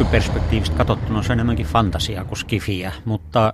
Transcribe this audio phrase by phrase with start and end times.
[0.00, 3.52] nykyperspektiivistä katsottuna se on enemmänkin fantasiaa kuin skifiä, mutta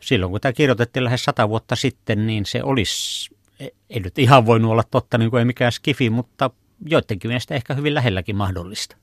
[0.00, 3.30] silloin kun tämä kirjoitettiin lähes sata vuotta sitten, niin se olisi,
[3.60, 6.50] ei nyt ihan voinut olla totta, niin kuin ei mikään skifi, mutta
[6.86, 8.96] joidenkin mielestä ehkä hyvin lähelläkin mahdollista.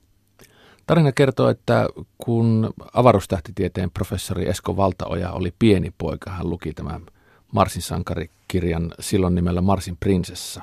[0.86, 1.86] Tarina kertoo, että
[2.18, 7.06] kun avaruustähtitieteen professori Esko Valtaoja oli pieni poika, hän luki tämän
[7.52, 10.62] Marsin sankarikirjan silloin nimellä Marsin prinsessa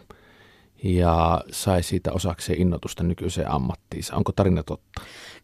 [0.84, 4.16] ja sai siitä osakseen innotusta nykyiseen ammattiinsa.
[4.16, 5.02] Onko tarina totta?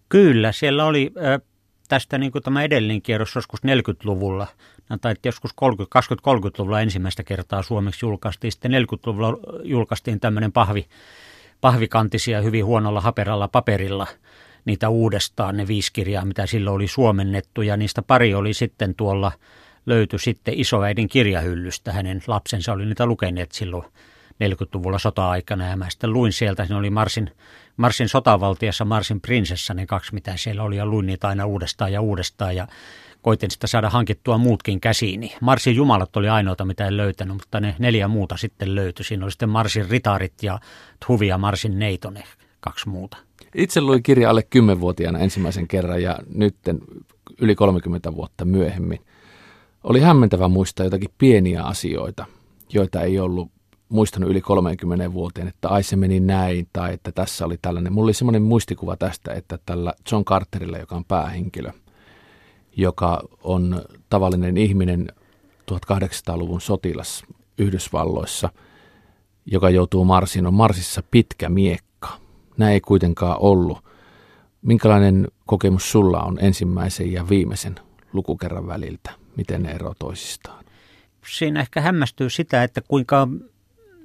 [0.10, 1.42] Kyllä, siellä oli äh,
[1.88, 4.48] tästä niin kuin tämä edellinen kierros joskus 40-luvulla,
[5.02, 8.52] tai joskus 20-30-luvulla ensimmäistä kertaa suomeksi julkaistiin.
[8.52, 10.88] Sitten 40-luvulla julkaistiin tämmöinen pahvi,
[11.62, 14.08] pahvikantisia hyvin huonolla haperalla paperilla
[14.66, 19.32] niitä uudestaan, ne viisi kirjaa, mitä silloin oli suomennettu, ja niistä pari oli sitten tuolla,
[19.86, 21.92] löytyi sitten isoäidin kirjahyllystä.
[21.92, 23.86] Hänen lapsensa oli niitä lukeneet silloin
[24.44, 27.32] 40-luvulla sota-aikana, ja mä sitten luin sieltä, ne oli Marsin,
[27.78, 32.02] Marsin sotavaltiassa, Marsin prinsessa, ne kaksi, mitä siellä oli, ja luin niitä aina uudestaan ja
[32.02, 32.68] uudestaan, ja
[33.22, 35.36] koitin sitä saada hankittua muutkin käsiini.
[35.42, 39.06] Marsin jumalat oli ainoita, mitä en löytänyt, mutta ne neljä muuta sitten löytyi.
[39.06, 40.60] Siinä oli sitten Marsin ritarit ja
[41.06, 42.24] Thuvi ja Marsin neitone,
[42.60, 43.18] kaksi muuta.
[43.56, 46.56] Itse luin kirja alle 10-vuotiaana ensimmäisen kerran ja nyt
[47.40, 49.00] yli 30 vuotta myöhemmin.
[49.84, 52.26] Oli hämmentävä muistaa jotakin pieniä asioita,
[52.70, 53.52] joita ei ollut
[53.90, 57.94] muistanut yli 30 vuoteen, että ai se meni näin tai että tässä oli tällainen.
[57.94, 61.72] Mulla oli semmoinen muistikuva tästä, että tällä John Carterilla, joka on päähenkilö,
[62.78, 65.08] joka on tavallinen ihminen
[65.72, 67.24] 1800-luvun sotilas
[67.58, 68.50] Yhdysvalloissa,
[69.46, 72.10] joka joutuu Marsiin, on Marsissa pitkä miekka.
[72.58, 73.78] Näin ei kuitenkaan ollut.
[74.62, 77.76] Minkälainen kokemus sulla on ensimmäisen ja viimeisen
[78.14, 79.12] lukukerran väliltä?
[79.36, 80.66] Miten ne eroavat toisistaan?
[81.28, 83.28] Siinä ehkä hämmästyy sitä, että kuinka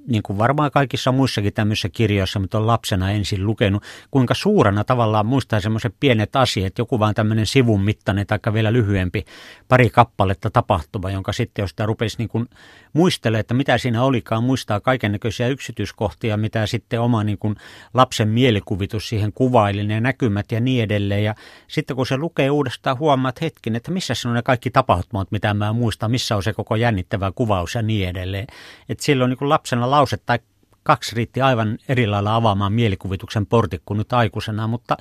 [0.07, 5.27] niin kuin varmaan kaikissa muissakin tämmöisissä kirjoissa, mitä on lapsena ensin lukenut, kuinka suurena tavallaan
[5.27, 9.25] muistaa semmoiset pienet asiat, joku vaan tämmöinen sivun mittainen tai vielä lyhyempi
[9.69, 12.49] pari kappaletta tapahtuma, jonka sitten jos sitä rupesi niin kuin
[12.93, 17.57] muistelemaan, että mitä siinä olikaan, muistaa kaiken näköisiä yksityiskohtia, mitä sitten oma niin kuin
[17.95, 21.25] lapsen mielikuvitus siihen kuvaili, ne näkymät ja niin edelleen.
[21.25, 21.35] Ja
[21.69, 25.73] sitten kun se lukee uudestaan, huomaat hetkin, että missä on ne kaikki tapahtumat, mitä mä
[25.73, 28.47] muistan, missä on se koko jännittävä kuvaus ja niin edelleen.
[28.89, 30.39] Että silloin niin kuin lapsena lause tai
[30.83, 34.97] kaksi riitti aivan eri lailla avaamaan mielikuvituksen portit kuin nyt aikuisena, mutta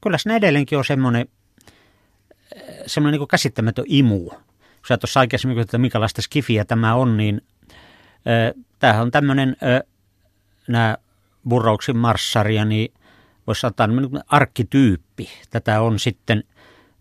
[0.00, 1.26] kyllä siinä edelleenkin on semmoinen,
[2.86, 4.30] semmoinen niin käsittämätön imu.
[4.88, 7.40] Sä tuossa aikaisemmin että minkälaista skifiä tämä on, niin
[8.28, 9.56] äh, tämähän on tämmöinen,
[10.68, 10.96] nämä
[11.48, 12.94] Burrouksin marssaria, niin
[13.46, 15.28] voisi sanoa arkkityyppi.
[15.50, 16.44] Tätä on sitten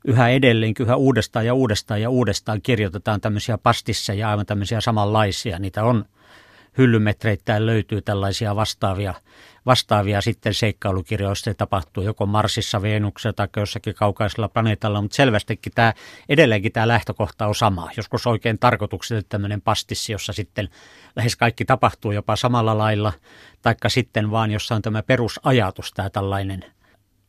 [0.06, 5.60] yhä edelleen, yhä uudestaan ja uudestaan ja uudestaan kirjoitetaan tämmöisiä pastissa ja aivan tämmöisiä samanlaisia.
[5.60, 6.06] Niitä on
[6.78, 9.14] hyllymetreittäin löytyy tällaisia vastaavia,
[9.66, 11.44] vastaavia sitten seikkailukirjoista.
[11.44, 15.94] Se tapahtuu joko Marsissa, Venuksessa tai jossakin kaukaisella planeetalla, mutta selvästikin tämä,
[16.30, 17.90] edelleenkin tämä lähtökohta on sama.
[17.98, 20.70] Joskus oikein tarkoituksellisesti tämmöinen pastissi, jossa sitten
[21.16, 23.14] lähes kaikki tapahtuu jopa samalla lailla,
[23.62, 26.66] taikka sitten vaan jossa on tämä perusajatus, tämä tällainen–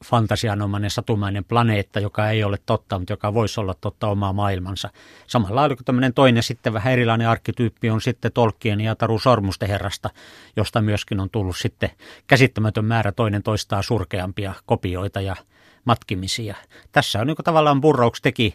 [0.05, 4.91] fantasianomainen satumainen planeetta, joka ei ole totta, mutta joka voisi olla totta omaa maailmansa.
[5.27, 9.69] Samalla lailla kuin tämmöinen toinen sitten vähän erilainen arkkityyppi on sitten Tolkien ja Taru Sormusten
[9.69, 10.11] herrasta,
[10.57, 11.91] josta myöskin on tullut sitten
[12.27, 15.37] käsittämätön määrä toinen toistaa surkeampia kopioita ja
[15.85, 16.57] matkimisia.
[16.93, 18.55] Tässä on niin kuin tavallaan Burroughs teki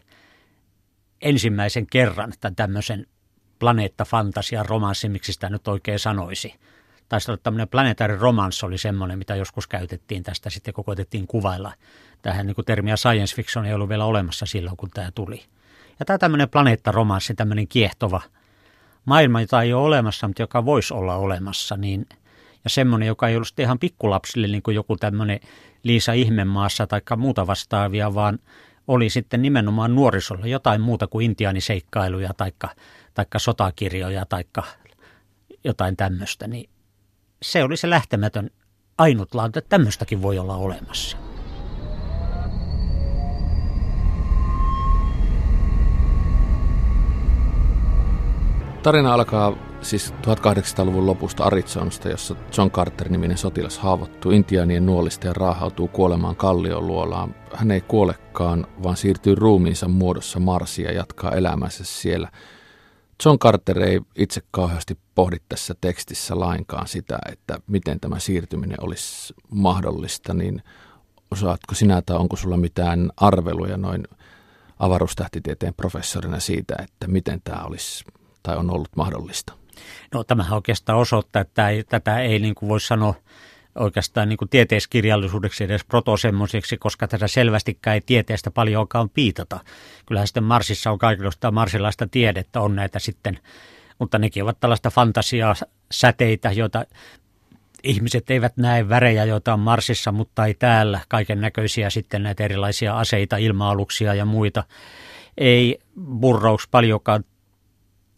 [1.21, 3.07] ensimmäisen kerran tämän tämmöisen
[3.59, 6.55] planeetta-fantasian romanssin, miksi sitä nyt oikein sanoisi–
[7.09, 11.73] taisi olla tämmöinen planetary romance oli semmoinen, mitä joskus käytettiin tästä sitten koko koitettiin kuvailla.
[12.21, 15.43] Tähän niin kuin termiä science fiction ei ollut vielä olemassa silloin, kun tämä tuli.
[15.99, 18.21] Ja tämä tämmöinen planeettaromanssi, tämmöinen kiehtova
[19.05, 22.05] maailma, jota ei ole olemassa, mutta joka voisi olla olemassa, niin
[22.63, 25.39] ja semmoinen, joka ei ollut ihan pikkulapsille niin kuin joku tämmöinen
[25.83, 28.39] Liisa Ihmemaassa tai muuta vastaavia, vaan
[28.87, 32.51] oli sitten nimenomaan nuorisolla jotain muuta kuin intiaaniseikkailuja tai
[33.13, 34.43] taikka sotakirjoja tai
[35.63, 36.69] jotain tämmöistä, niin
[37.41, 38.49] se oli se lähtemätön
[38.97, 41.17] ainutlaatu, että tämmöistäkin voi olla olemassa.
[48.83, 55.87] Tarina alkaa siis 1800-luvun lopusta Arizonasta, jossa John Carter-niminen sotilas haavoittuu intiaanien nuolista ja raahautuu
[55.87, 57.35] kuolemaan kallioluolaan.
[57.53, 62.29] Hän ei kuolekaan, vaan siirtyy ruumiinsa muodossa Marsia ja jatkaa elämänsä siellä–
[63.25, 69.33] John Carter ei itse kauheasti pohdi tässä tekstissä lainkaan sitä, että miten tämä siirtyminen olisi
[69.49, 70.63] mahdollista, niin
[71.31, 74.07] osaatko sinä tai onko sulla mitään arveluja noin
[74.79, 78.03] avaruustähtitieteen professorina siitä, että miten tämä olisi
[78.43, 79.53] tai on ollut mahdollista?
[80.13, 83.13] No tämähän oikeastaan osoittaa, että tätä ei niin kuin voi sanoa
[83.79, 89.59] oikeastaan niin kuin tieteiskirjallisuudeksi edes protosemmoiseksi, koska tässä selvästikään ei tieteestä paljonkaan piitata.
[90.05, 93.39] Kyllähän sitten Marsissa on kaikenlaista marsilaista tiedettä, on näitä sitten,
[93.99, 95.55] mutta nekin ovat tällaista fantasiaa,
[95.91, 96.85] säteitä, joita
[97.83, 100.99] ihmiset eivät näe värejä, joita on Marsissa, mutta ei täällä.
[101.07, 104.63] Kaiken näköisiä sitten näitä erilaisia aseita, ilma-aluksia ja muita.
[105.37, 105.79] Ei
[106.19, 107.23] Burroughs paljonkaan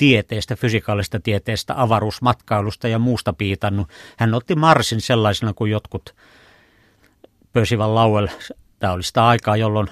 [0.01, 3.87] tieteestä, fysikaalista tieteestä, avaruusmatkailusta ja muusta piitannut.
[4.17, 6.15] Hän otti Marsin sellaisena kuin jotkut
[7.53, 8.27] Pösivän Lauel.
[8.79, 9.87] Tämä oli sitä aikaa, jolloin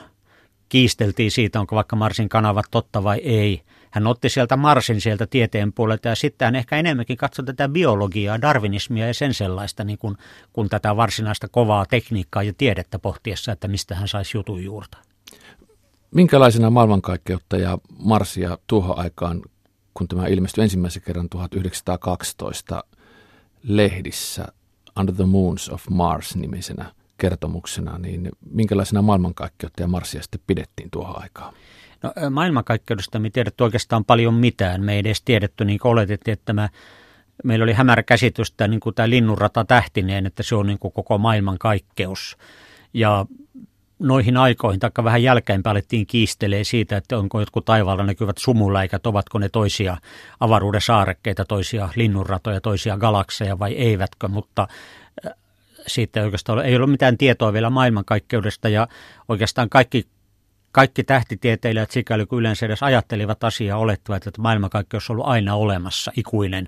[0.70, 3.62] kiisteltiin siitä, onko vaikka Marsin kanavat totta vai ei.
[3.92, 8.42] Hän otti sieltä Marsin sieltä tieteen puolelta ja sitten hän ehkä enemmänkin katsoi tätä biologiaa,
[8.42, 10.18] darwinismia ja sen sellaista, niin kuin,
[10.54, 14.98] kun tätä varsinaista kovaa tekniikkaa ja tiedettä pohtiessa, että mistä hän saisi jutun juurta.
[16.12, 19.42] Minkälaisena maailmankaikkeutta ja Marsia tuohon aikaan
[20.00, 22.84] kun tämä ilmestyi ensimmäisen kerran 1912
[23.64, 24.48] lehdissä
[25.00, 31.22] Under the Moons of Mars nimisenä kertomuksena, niin minkälaisena maailmankaikkeutta ja Marsia sitten pidettiin tuohon
[31.22, 31.54] aikaan?
[32.04, 34.84] No, maailmankaikkeudesta me tiedetty oikeastaan paljon mitään.
[34.84, 36.70] Me ei edes tiedetty, niin kuin oletettiin, että tämä,
[37.44, 40.94] meillä oli hämärä käsitys, että niin kuin tämä linnunrata tähtineen, että se on niin kuin
[40.94, 42.38] koko maailmankaikkeus.
[42.94, 43.26] Ja
[44.00, 49.40] noihin aikoihin, taikka vähän jälkeenpäin alettiin kiistelee siitä, että onko jotkut taivaalla näkyvät sumuläikät, ovatko
[49.40, 49.98] ne toisia
[50.40, 54.68] avaruuden saarekkeita, toisia linnunratoja, toisia galakseja vai eivätkö, mutta
[55.26, 55.34] äh,
[55.88, 58.88] siitä oikeastaan ei ollut mitään tietoa vielä maailmankaikkeudesta ja
[59.30, 60.08] oikeastaan kaikki,
[60.72, 66.12] kaikki tähtitieteilijät sikäli kuin yleensä edes ajattelivat asiaa olettivat, että maailmankaikkeus on ollut aina olemassa,
[66.18, 66.68] ikuinen.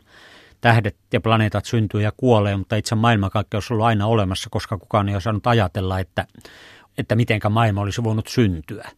[0.61, 5.09] Tähdet ja planeetat syntyy ja kuolee, mutta itse maailmankaikkeus on ollut aina olemassa, koska kukaan
[5.09, 6.25] ei osannut ajatella, että
[7.01, 8.89] että mitenkä maailma olisi voinut syntyä.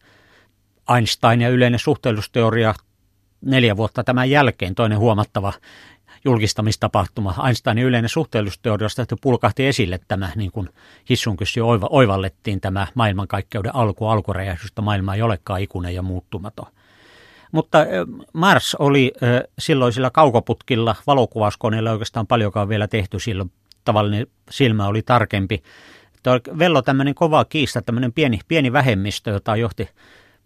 [0.96, 2.74] Einstein ja yleinen suhteellisuusteoria
[3.40, 5.52] neljä vuotta tämän jälkeen, toinen huomattava
[6.24, 7.34] julkistamistapahtuma.
[7.46, 10.68] Einsteinin yleinen suhteellisuusteoriasta, että pulkahti esille tämä, niin kuin
[11.08, 14.82] Hissunkys jo oiva, oivallettiin tämä maailmankaikkeuden alku, alkuräjähdystä.
[14.82, 16.66] Maailma ei olekaan ikuinen ja muuttumaton.
[17.52, 17.78] Mutta
[18.32, 19.12] Mars oli
[19.58, 23.52] silloisilla kaukoputkilla, valokuvauskoneilla oikeastaan paljonkaan vielä tehty silloin.
[23.84, 25.62] Tavallinen silmä oli tarkempi.
[26.24, 29.88] Tuo Vello tämmöinen kova kiista, tämmöinen pieni, pieni vähemmistö, jota johti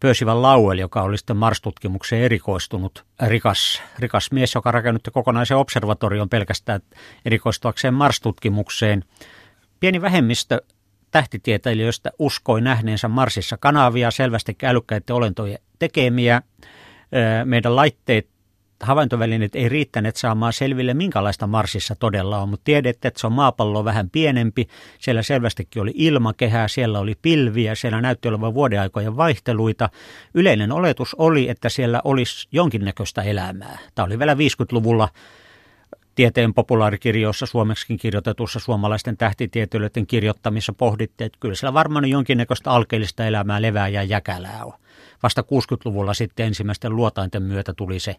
[0.01, 6.81] Pöysivän Lauel, joka oli sitten Mars-tutkimukseen erikoistunut rikas, rikas mies, joka rakennutti kokonaisen observatorion pelkästään
[7.25, 9.05] erikoistuakseen Mars-tutkimukseen.
[9.81, 10.63] Pieni vähemmistö
[11.11, 16.43] tähtitieteilijöistä uskoi nähneensä Marsissa kanavia, selvästi älykkäiden olentojen tekemiä.
[17.45, 18.29] Meidän laitteet
[18.83, 23.85] havaintovälineet ei riittäneet saamaan selville, minkälaista Marsissa todella on, mutta tiedettiin, että se on maapallo
[23.85, 24.69] vähän pienempi.
[24.99, 29.91] Siellä selvästikin oli ilmakehää, siellä oli pilviä, siellä näytti olevan vuodeaikojen vaihteluita.
[30.35, 33.79] Yleinen oletus oli, että siellä olisi jonkinnäköistä elämää.
[33.95, 35.09] Tämä oli vielä 50-luvulla
[36.15, 43.63] tieteen populaarikirjoissa, suomeksikin kirjoitetussa suomalaisten tähtitieteilijöiden kirjoittamissa pohdittiin, että kyllä siellä varmaan jonkinnäköistä alkeellista elämää,
[43.63, 44.73] levää ja jäkälää on.
[45.23, 48.17] Vasta 60-luvulla sitten ensimmäisten luotainten myötä tuli se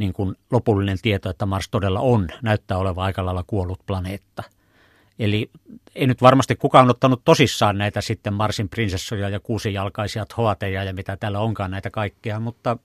[0.00, 4.42] niin kuin lopullinen tieto, että Mars todella on, näyttää olevan aika lailla kuollut planeetta.
[5.18, 5.50] Eli
[5.94, 11.16] ei nyt varmasti kukaan ottanut tosissaan näitä sitten Marsin prinsessoja ja kuusijalkaisia hoateja ja mitä
[11.16, 12.76] täällä onkaan näitä kaikkea, mutta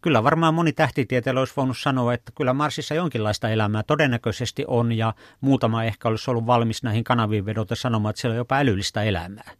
[0.00, 5.14] kyllä varmaan moni tähtitieteilijä olisi voinut sanoa, että kyllä Marsissa jonkinlaista elämää todennäköisesti on ja
[5.40, 9.50] muutama ehkä olisi ollut valmis näihin kanaviin vedota sanomaan, että siellä on jopa älyllistä elämää.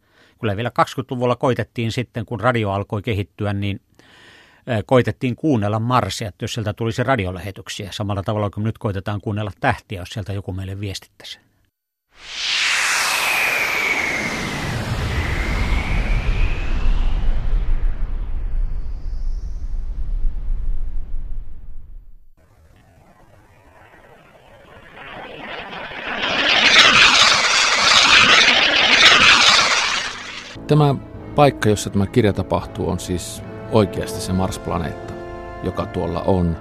[0.40, 3.80] Kyllä vielä 20-luvulla koitettiin sitten, kun radio alkoi kehittyä, niin–
[4.86, 10.00] koitettiin kuunnella Marsia, että jos sieltä tulisi radiolähetyksiä, samalla tavalla kuin nyt koitetaan kuunnella tähtiä,
[10.00, 11.38] jos sieltä joku meille viestittäisi.
[30.66, 30.94] Tämä
[31.34, 35.14] paikka, jossa tämä kirja tapahtuu, on siis oikeasti se Mars-planeetta,
[35.62, 36.56] joka tuolla on.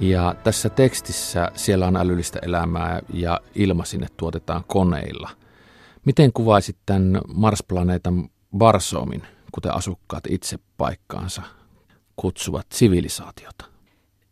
[0.00, 5.30] Ja tässä tekstissä siellä on älyllistä elämää ja ilma sinne tuotetaan koneilla.
[6.04, 8.28] Miten kuvaisit tämän Mars-planeetan
[8.58, 11.42] Barsoomin, kuten asukkaat itse paikkaansa
[12.16, 13.64] kutsuvat sivilisaatiota?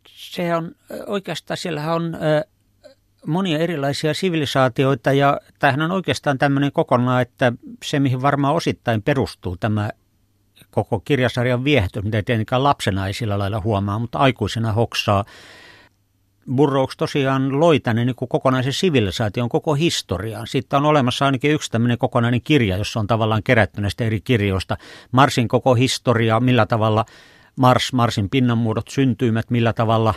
[0.07, 0.71] Se on
[1.07, 2.17] oikeastaan, siellä on
[3.25, 7.53] monia erilaisia sivilisaatioita ja tämähän on oikeastaan tämmöinen kokonaan, että
[7.85, 9.89] se mihin varmaan osittain perustuu tämä
[10.83, 15.25] koko kirjasarjan viehätys, mitä tietenkään lapsena ei sillä lailla huomaa, mutta aikuisena hoksaa.
[16.55, 20.47] Burroughs tosiaan loi tänne niin kuin kokonaisen sivilisaation koko historiaan.
[20.47, 24.77] Siitä on olemassa ainakin yksi tämmöinen kokonainen kirja, jossa on tavallaan kerätty näistä eri kirjoista.
[25.11, 27.05] Marsin koko historia, millä tavalla
[27.55, 30.13] Mars, Marsin pinnanmuodot syntyivät, millä tavalla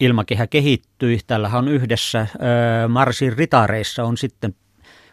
[0.00, 1.18] ilmakehä kehittyi.
[1.26, 2.26] Tällähän on yhdessä
[2.88, 4.54] Marsin ritareissa on sitten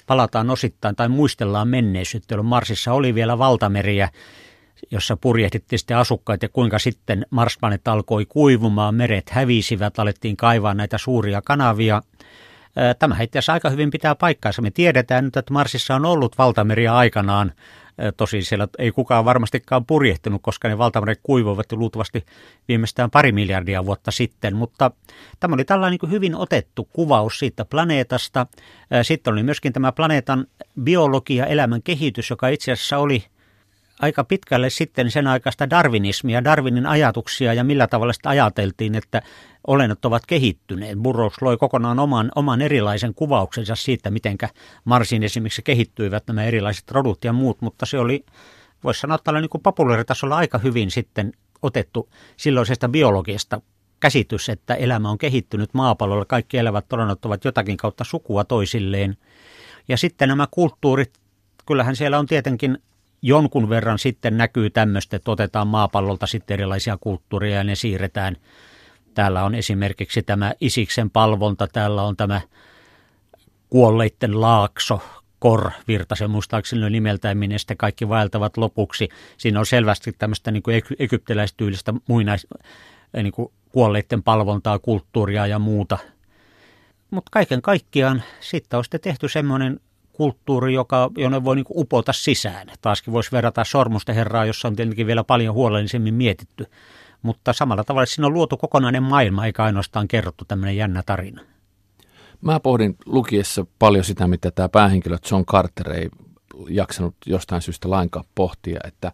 [0.08, 4.10] palataan osittain tai muistellaan menneisyyttä, jolloin Marsissa oli vielä valtameriä,
[4.92, 10.98] jossa purjehdittiin sitten asukkaita ja kuinka sitten Marsplanet alkoi kuivumaan, meret hävisivät, alettiin kaivaa näitä
[10.98, 12.02] suuria kanavia.
[13.00, 14.62] Tämä itse asiassa aika hyvin pitää paikkaansa.
[14.62, 17.52] Me tiedetään nyt, että Marsissa on ollut valtameriä aikanaan
[18.18, 22.26] Tosin siellä ei kukaan varmastikaan purjehtinut, koska ne valtameret kuivuivat luultavasti
[22.68, 24.92] viimeistään pari miljardia vuotta sitten, mutta
[25.40, 28.48] tämä oli tällainen niin hyvin otettu kuvaus siitä planeetasta.
[29.02, 30.46] Sitten oli myöskin tämä planeetan
[30.84, 33.24] biologia, elämän kehitys, joka itse asiassa oli–
[34.00, 39.22] aika pitkälle sitten sen aikaista darwinismia, Darwinin ajatuksia ja millä tavalla sitä ajateltiin, että
[39.68, 41.00] olennot ovat kehittyneet.
[41.00, 44.38] Burroughs loi kokonaan oman, oman erilaisen kuvauksensa siitä, miten
[44.86, 48.26] Marsin esimerkiksi kehittyivät nämä erilaiset rodut ja muut, mutta se oli,
[48.84, 53.62] voisi sanoa tällä niin populaaritasolla aika hyvin sitten otettu silloisesta biologiasta
[54.00, 59.18] käsitys, että elämä on kehittynyt maapallolla, kaikki elävät olennot ovat jotakin kautta sukua toisilleen.
[59.88, 61.14] Ja sitten nämä kulttuurit,
[61.66, 62.78] kyllähän siellä on tietenkin
[63.22, 68.38] jonkun verran sitten näkyy tämmöistä, että otetaan maapallolta sitten erilaisia kulttuureja ja ne siirretään.
[69.14, 72.42] Täällä on esimerkiksi tämä Isiksen palvonta, täällä on tämä
[73.70, 75.02] kuolleitten laakso,
[75.40, 79.10] Kor Virtasen muistaakseni nimeltään, minne sitten kaikki vaeltavat lopuksi.
[79.38, 82.48] Siinä on selvästi tämmöistä niin kuin egyptiläistyylistä muinais,
[83.14, 85.98] niin kuin kuolleiden palvontaa, kulttuuria ja muuta.
[87.12, 89.80] Mutta kaiken kaikkiaan sitten on sitten tehty semmoinen
[90.18, 92.68] kulttuuri, joka, jonne voi niin upota sisään.
[92.82, 96.66] Taaskin voisi verrata Sormusten herraa, jossa on tietenkin vielä paljon huolellisemmin mietitty.
[97.22, 101.42] Mutta samalla tavalla siinä on luotu kokonainen maailma, eikä ainoastaan kerrottu tämmöinen jännä tarina.
[102.42, 106.10] Mä pohdin lukiessa paljon sitä, mitä tämä päähenkilö John Carter ei
[106.70, 109.12] jaksanut jostain syystä lainkaan pohtia, että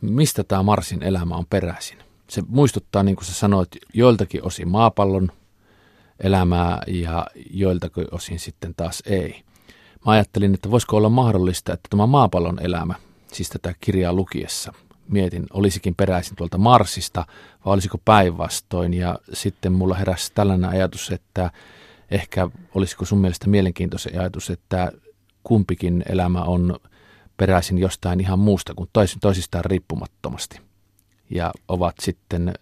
[0.00, 1.98] mistä tämä Marsin elämä on peräisin.
[2.30, 5.28] Se muistuttaa, niin kuin sä sanoit, joiltakin osin maapallon
[6.20, 9.42] elämää ja joiltakin osin sitten taas ei
[10.06, 12.94] mä ajattelin, että voisiko olla mahdollista, että tämä maapallon elämä,
[13.32, 14.72] siis tätä kirjaa lukiessa,
[15.08, 17.26] mietin, olisikin peräisin tuolta Marsista
[17.64, 18.94] vai olisiko päinvastoin.
[18.94, 21.50] Ja sitten mulla heräsi tällainen ajatus, että
[22.10, 24.92] ehkä olisiko sun mielestä mielenkiintoinen ajatus, että
[25.42, 26.76] kumpikin elämä on
[27.36, 28.90] peräisin jostain ihan muusta kuin
[29.20, 30.60] toisistaan riippumattomasti.
[31.30, 32.54] Ja ovat sitten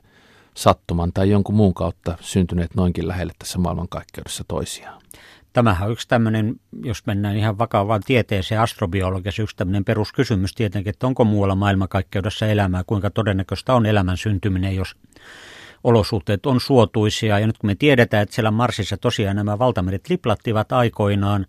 [0.55, 5.03] sattuman tai jonkun muun kautta syntyneet noinkin lähelle tässä maailmankaikkeudessa toisiaan.
[5.57, 11.07] Tämähän on yksi tämmöinen, jos mennään ihan vakavaan tieteeseen astrobiologiassa, yksi tämmöinen peruskysymys tietenkin, että
[11.07, 14.97] onko muualla maailmankaikkeudessa elämää, kuinka todennäköistä on elämän syntyminen, jos
[15.85, 17.39] olosuhteet on suotuisia.
[17.39, 21.47] Ja nyt kun me tiedetään, että siellä Marsissa tosiaan nämä valtamerit liplattivat aikoinaan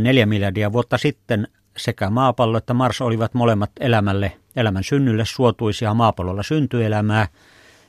[0.00, 5.94] neljä miljardia vuotta sitten, sekä maapallo että Mars olivat molemmat elämälle, elämän synnylle suotuisia.
[5.94, 7.28] Maapallolla syntyi elämää–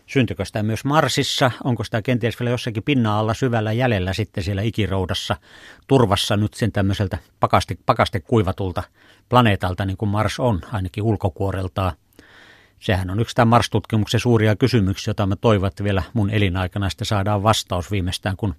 [0.07, 1.51] Syntyykö sitä myös Marsissa?
[1.63, 5.38] Onko sitä kenties vielä jossakin pinnan alla syvällä jäljellä sitten siellä ikiroudassa
[5.88, 8.83] turvassa nyt sen tämmöiseltä pakaste, pakaste kuivatulta
[9.29, 11.91] planeetalta, niin kuin Mars on, ainakin ulkokuoreltaan.
[12.79, 17.05] Sehän on yksi tämän Mars-tutkimuksen suuria kysymyksiä, jota mä toivon, että vielä mun elinaikana sitten
[17.05, 18.55] saadaan vastaus viimeistään, kun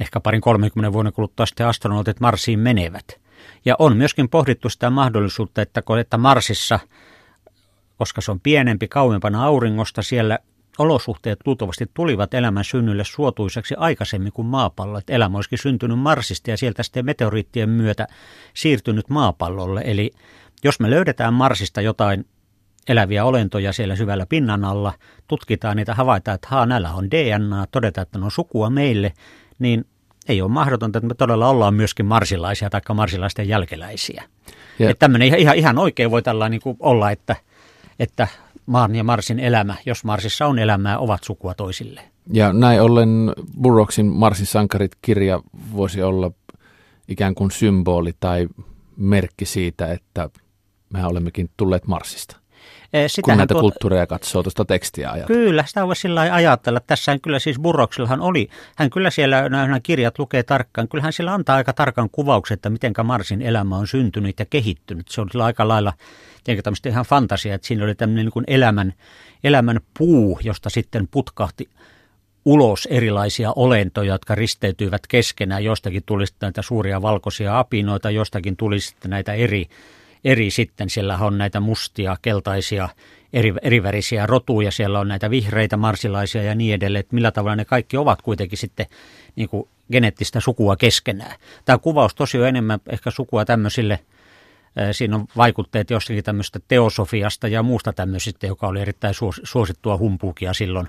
[0.00, 3.20] ehkä parin 30 vuoden kuluttua sitten astronautit Marsiin menevät.
[3.64, 6.80] Ja on myöskin pohdittu sitä mahdollisuutta, että, että Marsissa–
[7.98, 10.38] koska se on pienempi kauempana auringosta, siellä
[10.78, 14.98] olosuhteet luultavasti tulivat elämän synnylle suotuiseksi aikaisemmin kuin maapallo.
[14.98, 18.06] Että elämä olisikin syntynyt Marsista ja sieltä sitten meteoriittien myötä
[18.54, 19.82] siirtynyt maapallolle.
[19.84, 20.10] Eli
[20.64, 22.26] jos me löydetään Marsista jotain
[22.88, 24.92] eläviä olentoja siellä syvällä pinnan alla,
[25.28, 29.12] tutkitaan niitä, havaitaan, että haa, näillä on DNA, todetaan, että ne on sukua meille,
[29.58, 29.84] niin
[30.28, 34.24] ei ole mahdotonta, että me todella ollaan myöskin marsilaisia tai marsilaisten jälkeläisiä.
[34.78, 34.90] Ja.
[34.90, 37.36] Että tämmöinen ihan, ihan oikein voi tällainen niin olla, että–
[37.98, 38.28] että
[38.66, 42.00] maan ja Marsin elämä, jos Marsissa on elämää, ovat sukua toisille.
[42.32, 45.40] Ja näin ollen Burroughsin Marsin sankarit-kirja
[45.72, 46.30] voisi olla
[47.08, 48.48] ikään kuin symboli tai
[48.96, 50.30] merkki siitä, että
[50.92, 52.36] me olemmekin tulleet Marsista.
[52.92, 55.40] Eh, Sitähän kun näitä tuota, kulttuureja katsoo tuosta tekstiä ajatella.
[55.40, 56.80] Kyllä, sitä voi sillä ajatella.
[56.86, 61.34] Tässä kyllä siis Burroughsillahan oli, hän kyllä siellä nämä kirjat lukee tarkkaan, kyllä hän sillä
[61.34, 65.08] antaa aika tarkan kuvauksen, että miten Marsin elämä on syntynyt ja kehittynyt.
[65.08, 65.92] Se on sillä aika lailla
[66.48, 68.94] tietenkin tämmöistä ihan fantasia, että siinä oli tämmöinen niin kuin elämän,
[69.44, 71.68] elämän puu, josta sitten putkahti
[72.44, 75.64] ulos erilaisia olentoja, jotka risteytyivät keskenään.
[75.64, 79.66] Jostakin tuli näitä suuria valkoisia apinoita, jostakin tuli sitten näitä eri,
[80.24, 80.90] eri sitten.
[80.90, 82.88] Siellä on näitä mustia, keltaisia,
[83.32, 87.00] eri, erivärisiä rotuja, siellä on näitä vihreitä, marsilaisia ja niin edelleen.
[87.00, 88.86] Että millä tavalla ne kaikki ovat kuitenkin sitten
[89.36, 91.36] niin kuin geneettistä sukua keskenään.
[91.64, 93.98] Tämä kuvaus tosiaan enemmän ehkä sukua tämmöisille–
[94.92, 100.88] Siinä on vaikutteet jostakin tämmöistä teosofiasta ja muusta tämmöisistä, joka oli erittäin suosittua humpuukia silloin,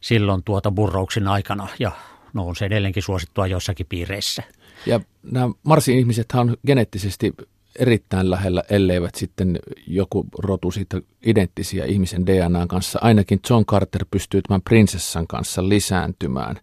[0.00, 1.92] silloin tuota Burrouksin aikana ja
[2.32, 4.42] no on se edelleenkin suosittua jossakin piireissä.
[4.86, 7.32] Ja nämä Marsin ihmiset on geneettisesti
[7.78, 12.98] erittäin lähellä, elleivät sitten joku rotu siitä identtisiä ihmisen DNAn kanssa.
[13.02, 16.56] Ainakin John Carter pystyy tämän prinsessan kanssa lisääntymään.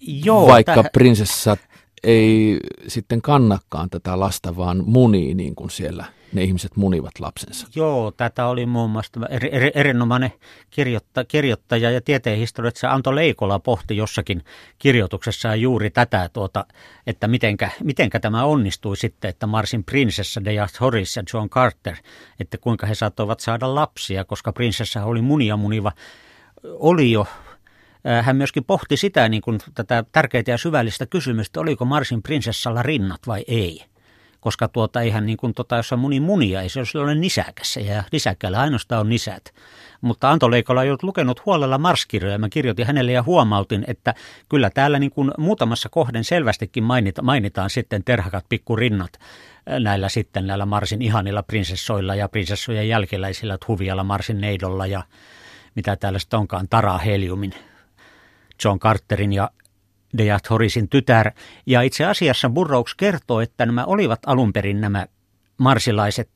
[0.00, 1.56] Joo, Vaikka täh- prinsessa
[2.06, 2.58] ei
[2.88, 7.66] sitten kannakaan tätä lasta, vaan munii niin kuin siellä ne ihmiset munivat lapsensa.
[7.74, 10.32] Joo, tätä oli muun muassa eri, eri, erinomainen
[10.70, 14.44] kirjoittaja, kirjoittaja ja tieteenhistorioitsija Anto Leikola pohti jossakin
[14.78, 16.66] kirjoituksessa juuri tätä, tuota,
[17.06, 21.96] että mitenkä, mitenkä tämä onnistui sitten, että Marsin prinsessa Deja Horis ja John Carter,
[22.40, 25.92] että kuinka he saattoivat saada lapsia, koska prinsessa oli munia muniva
[26.62, 27.26] oli jo
[28.22, 33.20] hän myöskin pohti sitä niin kuin tätä tärkeää ja syvällistä kysymystä, oliko Marsin prinsessalla rinnat
[33.26, 33.84] vai ei
[34.46, 38.02] koska tuota, eihän niin kuin, tota, jos on muni munia, ei se ole nisäkässä ja
[38.12, 39.54] nisäkkällä ainoastaan on nisät.
[40.00, 42.38] Mutta Anto Leikola on lukenut huolella marskirjoja.
[42.38, 44.14] Mä kirjoitin hänelle ja huomautin, että
[44.48, 49.18] kyllä täällä niin kuin muutamassa kohden selvästikin mainita, mainitaan sitten terhakat pikkurinnat
[49.80, 55.02] näillä sitten näillä Marsin ihanilla prinsessoilla ja prinsessojen jälkeläisillä, Huvialla, Marsin neidolla ja
[55.74, 57.54] mitä täällä sitten onkaan, Tara Heliumin,
[58.64, 59.50] John Carterin ja
[60.18, 61.30] Deat Horisin tytär.
[61.66, 65.06] Ja itse asiassa Burroughs kertoo, että nämä olivat alun perin nämä
[65.58, 66.30] marsilaiset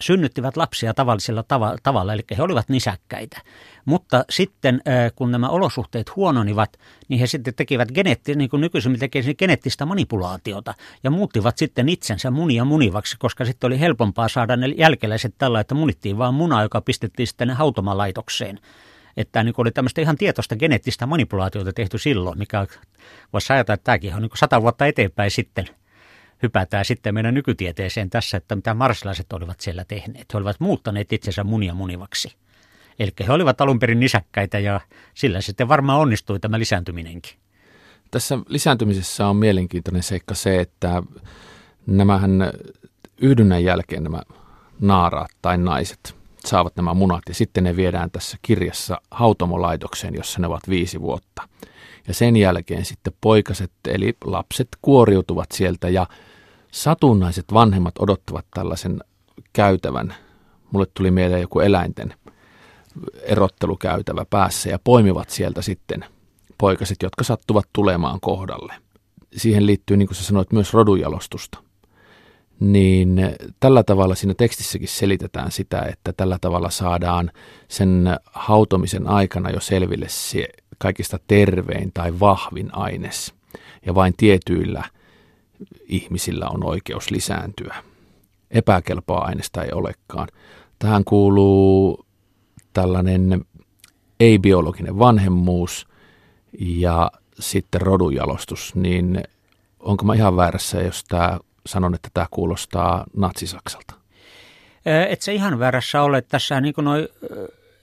[0.00, 3.42] synnyttivät lapsia tavallisella tava- tavalla, eli he olivat nisäkkäitä.
[3.84, 4.82] Mutta sitten
[5.14, 6.76] kun nämä olosuhteet huononivat,
[7.08, 10.74] niin he sitten tekivät geneetti, niin kuin nykyisin tekevät geneettistä manipulaatiota
[11.04, 15.74] ja muuttivat sitten itsensä munia munivaksi, koska sitten oli helpompaa saada ne jälkeläiset tällä, että
[15.74, 18.58] munittiin vaan muna, joka pistettiin sitten hautomalaitokseen.
[19.16, 22.66] Että niin oli tämmöistä ihan tietoista geneettistä manipulaatiota tehty silloin, mikä
[23.32, 25.66] voisi ajatella, että tämäkin on niin sata vuotta eteenpäin sitten
[26.42, 30.32] hypätään sitten meidän nykytieteeseen tässä, että mitä marsilaiset olivat siellä tehneet.
[30.32, 32.36] He olivat muuttaneet itsensä munia munivaksi.
[32.98, 34.80] Eli he olivat alun perin nisäkkäitä ja
[35.14, 37.32] sillä sitten varmaan onnistui tämä lisääntyminenkin.
[38.10, 41.02] Tässä lisääntymisessä on mielenkiintoinen seikka se, että
[41.86, 42.50] nämähän
[43.18, 44.22] yhdynnän jälkeen nämä
[44.80, 50.46] naaraat tai naiset saavat nämä munat ja sitten ne viedään tässä kirjassa hautomolaitokseen, jossa ne
[50.46, 51.48] ovat viisi vuotta.
[52.08, 56.06] Ja sen jälkeen sitten poikaset eli lapset kuoriutuvat sieltä ja
[56.72, 59.00] satunnaiset vanhemmat odottavat tällaisen
[59.52, 60.14] käytävän.
[60.72, 62.14] Mulle tuli mieleen joku eläinten
[63.22, 66.04] erottelukäytävä päässä ja poimivat sieltä sitten
[66.58, 68.74] poikaset, jotka sattuvat tulemaan kohdalle.
[69.36, 71.69] Siihen liittyy, niin kuin sä sanoit, myös rodujalostusta
[72.60, 73.20] niin
[73.60, 77.30] tällä tavalla siinä tekstissäkin selitetään sitä, että tällä tavalla saadaan
[77.68, 83.34] sen hautomisen aikana jo selville se kaikista tervein tai vahvin aines.
[83.86, 84.84] Ja vain tietyillä
[85.86, 87.74] ihmisillä on oikeus lisääntyä.
[88.50, 90.28] Epäkelpoa aineesta ei olekaan.
[90.78, 92.06] Tähän kuuluu
[92.72, 93.44] tällainen
[94.20, 95.86] ei-biologinen vanhemmuus
[96.58, 99.22] ja sitten rodunjalostus, niin
[99.80, 101.38] onko mä ihan väärässä, jos tämä
[101.70, 103.94] sanon, että tämä kuulostaa natsisaksalta.
[105.08, 106.22] Et se ihan väärässä ole.
[106.22, 107.08] Tässä niin noi,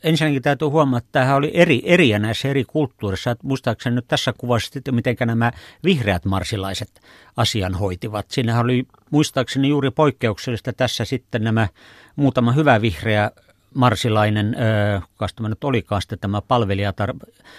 [0.03, 3.31] ensinnäkin täytyy huomata, että tämä oli eri, eriä näissä eri kulttuurissa.
[3.31, 5.51] Että muistaakseni nyt tässä kuvassa sitten, miten nämä
[5.83, 7.01] vihreät marsilaiset
[7.37, 8.25] asian hoitivat.
[8.29, 11.67] Siinähän oli muistaakseni juuri poikkeuksellista tässä sitten nämä
[12.15, 13.31] muutama hyvä vihreä
[13.73, 14.55] marsilainen,
[15.09, 17.13] kuka tämä nyt olikaan sitten tämä palvelijatar...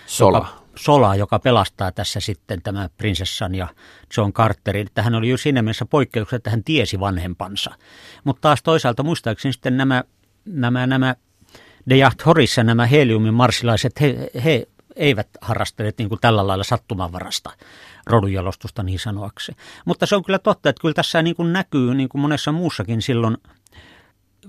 [0.06, 0.38] Sola.
[0.38, 3.68] Joka, Sola, joka pelastaa tässä sitten tämä prinsessan ja
[4.16, 4.86] John Carterin.
[4.86, 7.70] Että hän oli jo siinä mielessä poikkeuksessa, että hän tiesi vanhempansa.
[8.24, 10.04] Mutta taas toisaalta muistaakseni sitten nämä,
[10.44, 11.14] nämä, nämä
[11.88, 17.50] Dejaht Horissa nämä heliumin marsilaiset, he, he eivät harrastaneet niin kuin tällä lailla sattumanvarasta
[18.06, 19.58] rodunjalostusta niin sanoakseen.
[19.84, 23.02] Mutta se on kyllä totta, että kyllä tässä niin kuin näkyy niin kuin monessa muussakin
[23.02, 23.36] silloin–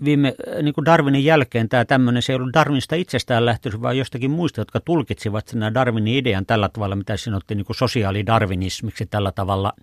[0.06, 4.32] viime niin kuin Darwinin jälkeen tämä tämmöinen, se ei ollut Darwinista itsestään lähtöisin, vaan jostakin
[4.32, 9.74] muista, jotka tulkitsivat sen Darwinin idean tällä tavalla, mitä sanottiin niin sosiaalidarwinismiksi tällä tavalla,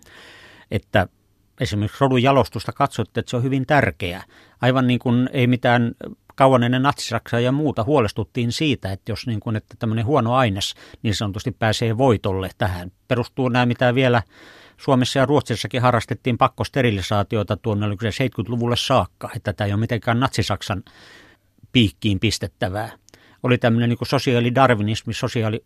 [0.71, 1.09] että
[1.61, 4.23] esimerkiksi rodun jalostusta katsottiin, että se on hyvin tärkeä.
[4.63, 5.93] Aivan niin kuin ei mitään
[6.35, 10.75] kauan ennen natsisaksaa ja muuta huolestuttiin siitä, että jos niin kuin, että tämmöinen huono aines
[11.03, 12.93] niin sanotusti pääsee voitolle tähän.
[13.09, 14.23] Perustuu nämä, mitä vielä
[14.77, 20.83] Suomessa ja Ruotsissakin harrastettiin pakkosterilisaatioita tuonne 70-luvulle saakka, että tämä ei ole mitenkään natsisaksan
[21.73, 22.93] piikkiin pistettävää.
[23.43, 25.65] Oli tämmöinen niin sosiaalidarwinismi, sosiaali,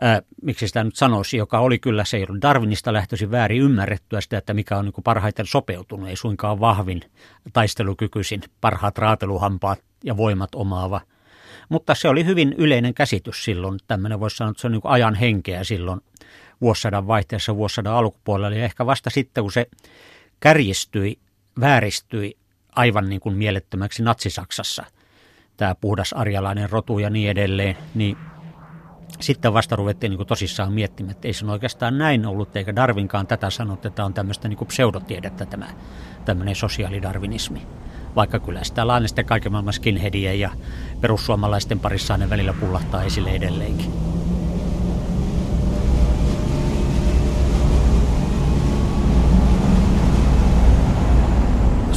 [0.00, 4.54] ää, miksi sitä nyt sanoisi, joka oli kyllä se Darwinista lähtöisin väärin ymmärrettyä sitä, että
[4.54, 7.00] mikä on niin parhaiten sopeutunut, ei suinkaan vahvin
[7.52, 11.00] taistelukykyisin, parhaat raateluhampaat ja voimat omaava.
[11.68, 15.14] Mutta se oli hyvin yleinen käsitys silloin, tämmöinen voisi sanoa, että se on niin ajan
[15.14, 16.00] henkeä silloin
[16.60, 18.56] vuosisadan vaihteessa vuosisadan alkupuolella.
[18.56, 19.66] Ja ehkä vasta sitten, kun se
[20.40, 21.18] kärjistyi,
[21.60, 22.36] vääristyi
[22.76, 24.84] aivan niin kuin mielettömäksi Natsi-Saksassa,
[25.56, 28.16] tämä puhdas arjalainen rotu ja niin edelleen, niin
[29.20, 33.26] sitten vasta ruvettiin niin kuin tosissaan miettimään, että ei se oikeastaan näin ollut, eikä Darwinkaan
[33.26, 35.66] tätä sanonut, että on tämmöistä niin kuin pseudotiedettä tämä
[36.24, 37.66] tämmöinen sosiaalidarwinismi.
[38.16, 40.50] Vaikka kyllä sitä on sitten kaiken maailman skinheadien ja
[41.00, 43.92] perussuomalaisten parissa ne välillä pullahtaa esille edelleenkin.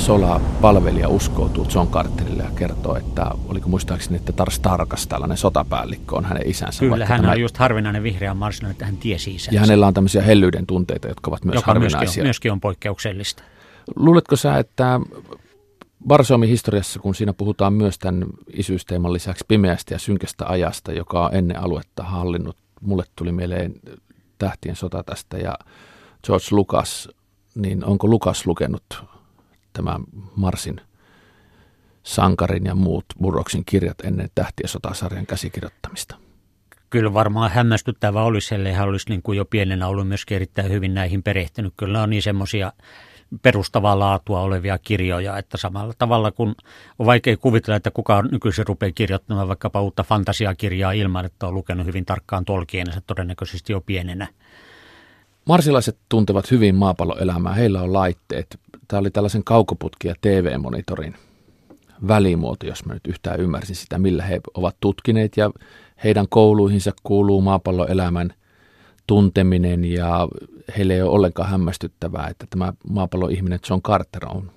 [0.07, 6.15] Sola palvelija uskoutuu John Carterille ja kertoo, että oliko muistaakseni, että Tars Tarkas, tällainen sotapäällikkö,
[6.15, 6.79] on hänen isänsä.
[6.79, 7.31] Kyllä, hän tämä...
[7.31, 9.55] on just harvinainen vihreä marsinainen, että hän tiesi isänsä.
[9.55, 11.99] Ja hänellä on tämmöisiä hellyyden tunteita, jotka ovat myös Joka harvinaisia.
[11.99, 13.43] Myöskin on, myöskin on poikkeuksellista.
[13.95, 14.99] Luuletko sä, että
[16.09, 21.35] Varsoomin historiassa, kun siinä puhutaan myös tämän isyysteeman lisäksi pimeästä ja synkästä ajasta, joka on
[21.35, 23.73] ennen aluetta hallinnut, mulle tuli mieleen
[24.37, 25.57] tähtien sota tästä ja
[26.27, 27.09] George Lucas,
[27.55, 28.83] niin onko Lukas lukenut
[29.77, 29.99] tämä
[30.35, 30.81] Marsin
[32.03, 36.15] sankarin ja muut Burroksin kirjat ennen tähtien sotasarjan käsikirjoittamista?
[36.89, 40.93] Kyllä varmaan hämmästyttävä olisi, ellei hän olisi niin kuin jo pienenä ollut myöskin erittäin hyvin
[40.93, 41.73] näihin perehtynyt.
[41.77, 42.73] Kyllä on niin semmoisia
[43.41, 46.55] perustavaa laatua olevia kirjoja, että samalla tavalla kun
[46.99, 51.85] on vaikea kuvitella, että kuka nykyisin rupeaa kirjoittamaan vaikkapa uutta fantasiakirjaa ilman, että on lukenut
[51.85, 54.27] hyvin tarkkaan tolkiensa todennäköisesti jo pienenä.
[55.45, 58.59] Marsilaiset tuntevat hyvin maapalloelämää, heillä on laitteet.
[58.87, 61.15] Tämä oli tällaisen kaukoputki- ja TV-monitorin
[62.07, 65.51] välimuoto, jos mä nyt yhtään ymmärsin sitä, millä he ovat tutkineet ja
[66.03, 68.33] heidän kouluihinsa kuuluu maapalloelämän
[69.07, 70.27] tunteminen ja
[70.77, 74.51] heille ei ole ollenkaan hämmästyttävää, että tämä maapallon ihminen John Carter on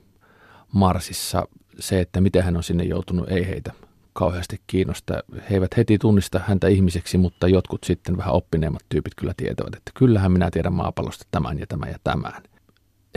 [0.73, 1.49] Marsissa.
[1.79, 3.73] Se, että miten hän on sinne joutunut, ei heitä
[4.13, 5.15] kauheasti kiinnosta.
[5.51, 9.91] He eivät heti tunnista häntä ihmiseksi, mutta jotkut sitten vähän oppineemmat tyypit kyllä tietävät, että
[9.95, 12.43] kyllähän minä tiedän maapallosta tämän ja tämän ja tämän.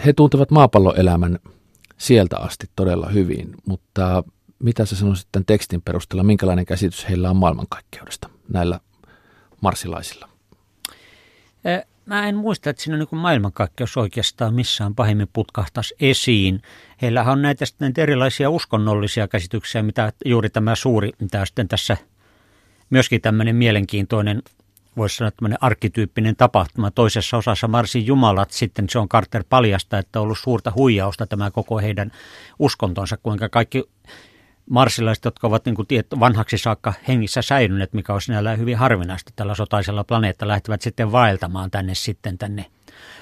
[0.06, 1.40] He tuntevat maapalloelämän
[1.98, 4.24] sieltä asti todella hyvin, mutta
[4.60, 8.80] mitä sä sanoisit tämän tekstin perusteella, minkälainen käsitys heillä on maailmankaikkeudesta näillä
[9.62, 10.30] marsilaisilla?
[12.06, 16.62] Mä en muista, että siinä niin maailmankaikkeus oikeastaan missään pahemmin putkahtaisi esiin.
[17.02, 21.98] Heillähän on näitä, näitä erilaisia uskonnollisia käsityksiä, mitä juuri tämä suuri, mitä sitten tässä
[22.90, 24.42] myöskin tämmöinen mielenkiintoinen,
[24.98, 26.92] voisi sanoa tämmöinen arkkityyppinen tapahtuma.
[26.92, 31.78] Toisessa osassa Marsin Jumalat sitten John Carter paljasta, että on ollut suurta huijausta tämä koko
[31.78, 32.12] heidän
[32.60, 33.84] uskontonsa, kuinka kaikki
[34.70, 35.88] marsilaiset, jotka ovat niin kuin
[36.20, 41.72] vanhaksi saakka hengissä säilyneet, mikä on sinällään hyvin harvinaista tällä sotaisella planeetta, lähtevät sitten vaeltamaan
[41.72, 42.66] tänne sitten tänne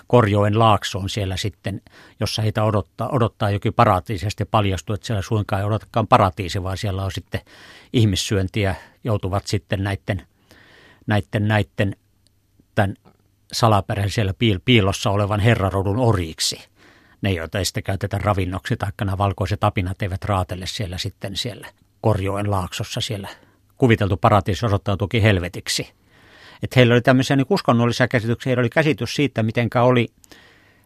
[0.08, 1.82] Korjoen laaksoon siellä sitten,
[2.20, 7.04] jossa heitä odottaa, odottaa jokin paratiisisesti paljastuu, että siellä suinkaan ei odotakaan paratiisi, vaan siellä
[7.04, 7.42] on sitten
[7.94, 10.28] ihmissyöntiä, joutuvat sitten näiden,
[11.12, 11.96] näiden, näiden
[12.76, 12.96] tämän
[13.52, 14.34] salaperäisellä
[14.66, 16.72] piilossa olevan herrarodun oriksi
[17.22, 21.68] ne, joita ei sitten käytetä ravinnoksi, taikka nämä valkoiset apinat eivät raatelle siellä sitten siellä
[22.02, 23.28] Korjoen laaksossa siellä.
[23.78, 25.90] Kuviteltu paratiisi osoittautuikin helvetiksi.
[26.64, 30.08] Että heillä oli tämmöisiä niin uskonnollisia käsityksiä, heillä oli käsitys siitä, miten oli,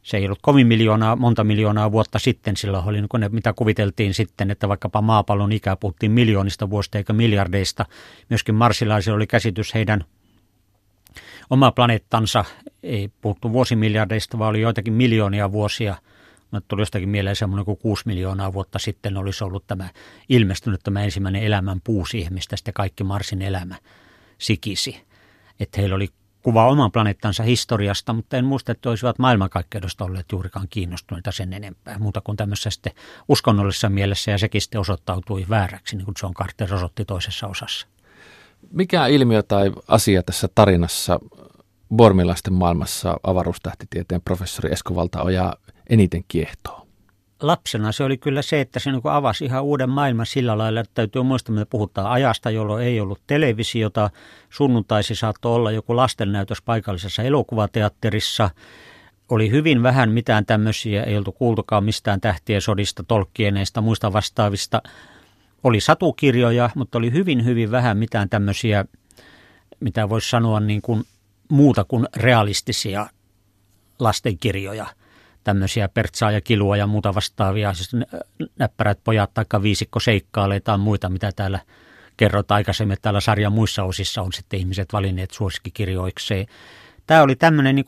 [0.03, 4.13] se ei ollut kovin miljoonaa, monta miljoonaa vuotta sitten, silloin oli niin ne, mitä kuviteltiin
[4.13, 7.85] sitten, että vaikkapa maapallon ikä puhuttiin miljoonista vuosista eikä miljardeista.
[8.29, 10.05] Myöskin marsilaisilla oli käsitys heidän
[11.49, 12.45] oma planeettansa,
[12.83, 15.95] ei puhuttu vuosimiljardeista, vaan oli joitakin miljoonia vuosia–
[16.55, 19.89] Mä tuli jostakin mieleen semmoinen kuin 6 miljoonaa vuotta sitten olisi ollut tämä
[20.29, 23.75] ilmestynyt tämä ensimmäinen elämän puusi, mistä sitten kaikki Marsin elämä
[24.37, 25.05] sikisi.
[25.59, 26.09] Että heillä oli
[26.41, 31.99] kuva oman planeettansa historiasta, mutta en muista, että olisivat maailmankaikkeudesta olleet juurikaan kiinnostuneita sen enempää,
[31.99, 32.93] muuta kuin tämmöisessä sitten
[33.27, 37.87] uskonnollisessa mielessä, ja sekin sitten osoittautui vääräksi, niin kuin John Carter osoitti toisessa osassa.
[38.71, 41.19] Mikä ilmiö tai asia tässä tarinassa
[41.95, 45.53] Bormilaisten maailmassa avaruustähtitieteen professori Esko Valtaoja
[45.89, 46.85] eniten kiehtoo?
[47.41, 50.91] Lapsena se oli kyllä se, että se niin avasi ihan uuden maailman sillä lailla, että
[50.93, 54.09] täytyy muistaa, että puhutaan ajasta, jolloin ei ollut televisiota.
[54.49, 58.49] Sunnuntaisi saattoi olla joku lastennäytös paikallisessa elokuvateatterissa.
[59.29, 64.81] Oli hyvin vähän mitään tämmöisiä, ei oltu kuultukaan mistään tähtien sodista, tolkkieneista, muista vastaavista.
[65.65, 68.85] Oli satukirjoja, mutta oli hyvin, hyvin vähän mitään tämmöisiä,
[69.79, 71.03] mitä voisi sanoa niin kuin
[71.49, 73.07] muuta kuin realistisia
[73.99, 74.85] lastenkirjoja–
[75.45, 77.91] tämmöisiä pertsaa ja kilua ja muuta vastaavia, siis
[78.59, 81.59] näppärät pojat tai viisikko seikkaalee tai muita, mitä täällä
[82.17, 86.45] kerrot aikaisemmin, täällä sarjan muissa osissa on sitten ihmiset valinneet suosikkikirjoikseen.
[87.07, 87.85] Tämä oli tämmöinen, niin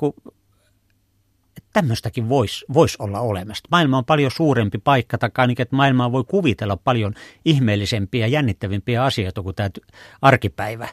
[1.78, 3.64] tämmöistäkin voisi vois olla olemassa.
[3.72, 7.14] Maailma on paljon suurempi paikka, tai ainakin, että maailmaa voi kuvitella paljon
[7.46, 9.70] ihmeellisempiä ja jännittävimpiä asioita kuin tämä
[10.22, 10.88] arkipäivä,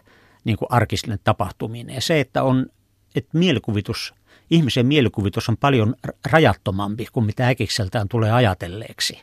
[0.44, 1.94] niin kuin arkisille tapahtuminen.
[1.94, 2.66] Ja se, että on,
[3.14, 4.14] että mielikuvitus–
[4.50, 5.94] ihmisen mielikuvitus on paljon
[6.30, 9.22] rajattomampi kuin mitä äkikseltään tulee ajatelleeksi.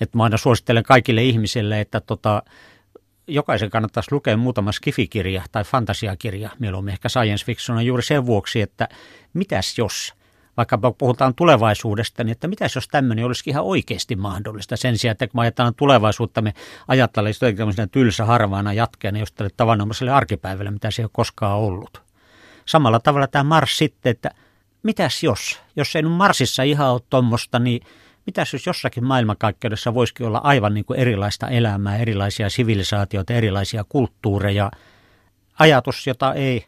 [0.00, 2.42] Et mä aina suosittelen kaikille ihmisille, että tota,
[3.26, 8.88] jokaisen kannattaisi lukea muutama skifikirja tai fantasiakirja, mieluummin ehkä science fictiona juuri sen vuoksi, että
[9.34, 10.14] mitäs jos,
[10.56, 15.28] vaikka puhutaan tulevaisuudesta, niin että mitäs jos tämmöinen olisikin ihan oikeasti mahdollista sen sijaan, että
[15.28, 16.54] kun ajatellaan tulevaisuutta, me
[16.88, 21.58] ajattelemme sitä tämmöisenä tylsä harvaana jatkeena just tälle tavanomaiselle arkipäivälle, mitä se ei ole koskaan
[21.58, 22.02] ollut.
[22.66, 24.30] Samalla tavalla tämä Mars sitten, että
[24.82, 27.80] mitäs jos, jos ei nyt Marsissa ihan ole tuommoista, niin
[28.26, 34.70] mitäs jos jossakin maailmankaikkeudessa voisikin olla aivan niin kuin erilaista elämää, erilaisia sivilisaatioita, erilaisia kulttuureja.
[35.58, 36.64] Ajatus, jota ei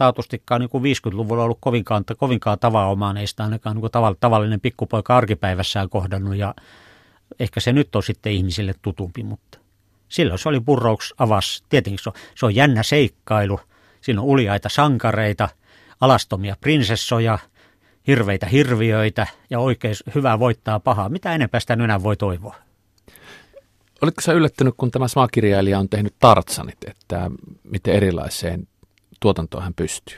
[0.00, 5.88] taatustikaan niin kuin 50-luvulla ollut kovinkaan, kovinkaan tavaomaan, ei sitä ainakaan niin tavallinen pikkupoika arkipäivässään
[5.88, 6.54] kohdannut ja
[7.40, 9.58] ehkä se nyt on sitten ihmisille tutumpi, mutta
[10.08, 11.64] silloin se oli Burroughs avas.
[11.68, 13.60] Tietenkin se on, se on jännä seikkailu,
[14.00, 15.48] siinä on uljaita sankareita,
[16.00, 17.38] alastomia prinsessoja–
[18.06, 21.08] hirveitä hirviöitä ja oikein hyvää voittaa pahaa.
[21.08, 22.56] Mitä enempää sitä enää voi toivoa?
[24.02, 27.30] Olitko sä yllättynyt, kun tämä sama kirjailija on tehnyt Tartsanit, että
[27.64, 28.68] miten erilaiseen
[29.20, 30.16] tuotantoon hän pystyy?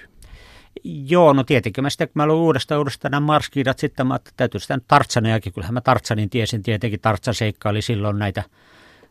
[0.84, 1.84] Joo, no tietenkin.
[1.84, 5.52] Mä sitten, kun mä luin uudestaan uudestaan nämä Mars-kirjat, sitten mä että täytyy sitä Tartsanejakin.
[5.52, 7.00] Kyllähän mä Tartsanin tiesin tietenkin.
[7.00, 8.42] Tartsan seikkaili silloin näitä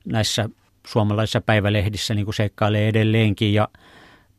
[0.06, 0.50] näissä
[0.88, 3.54] suomalaisissa päivälehdissä, niin kuin seikkailee edelleenkin.
[3.54, 3.68] Ja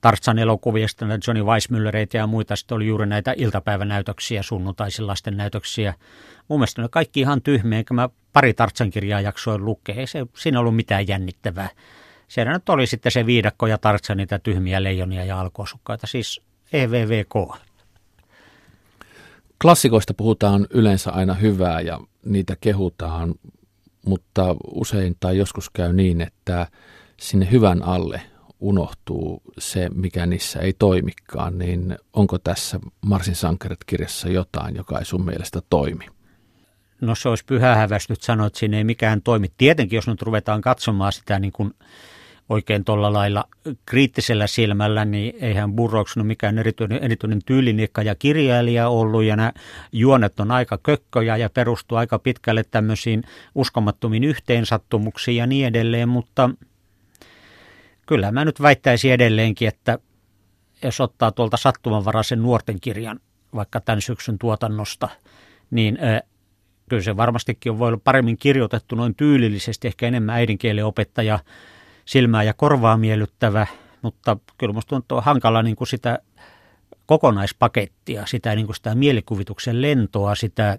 [0.00, 2.56] Tartsan elokuvista, Johnny Weissmüllereitä ja muita.
[2.56, 5.94] Sitten oli juuri näitä iltapäivänäytöksiä, sunnuntaisin lasten näytöksiä.
[6.48, 9.94] Mun mielestä ne kaikki ihan tyhmiä, enkä mä pari Tartsan kirjaa jaksoin lukea.
[9.94, 11.68] Ei se, siinä ollut mitään jännittävää.
[12.28, 16.40] Siellä nyt oli sitten se viidakko ja Tartsan niitä tyhmiä leijonia ja alkuasukkaita, siis
[16.72, 17.34] EVVK.
[19.62, 23.34] Klassikoista puhutaan yleensä aina hyvää ja niitä kehutaan,
[24.06, 26.66] mutta usein tai joskus käy niin, että
[27.20, 28.22] sinne hyvän alle
[28.60, 35.24] unohtuu se, mikä niissä ei toimikaan, niin onko tässä Marsin sankarit-kirjassa jotain, joka ei sun
[35.24, 36.06] mielestä toimi?
[37.02, 39.52] No se olisi pyhä hävästyt sanoa, että siinä ei mikään toimi.
[39.58, 41.74] Tietenkin, jos nyt ruvetaan katsomaan sitä niin kuin
[42.48, 43.44] oikein tuolla lailla
[43.86, 49.52] kriittisellä silmällä, niin eihän Burroughs ole mikään erityinen, erityinen tyylinikka ja kirjailija ollut, ja nämä
[49.92, 53.22] juonet on aika kökköjä ja perustuu aika pitkälle tämmöisiin
[53.54, 56.50] uskomattomiin yhteensattumuksiin ja niin edelleen, mutta–
[58.06, 59.98] kyllä mä nyt väittäisin edelleenkin, että
[60.82, 63.20] jos ottaa tuolta sattumanvaraisen nuorten kirjan
[63.54, 65.08] vaikka tämän syksyn tuotannosta,
[65.70, 65.98] niin
[66.92, 71.38] kyllä se varmastikin on voi olla paremmin kirjoitettu noin tyylillisesti, ehkä enemmän äidinkielen opettaja
[72.04, 73.66] silmää ja korvaa miellyttävä,
[74.02, 76.18] mutta kyllä musta tuntuu hankala niin kuin sitä
[77.06, 80.78] kokonaispakettia, sitä, niin kuin sitä mielikuvituksen lentoa, sitä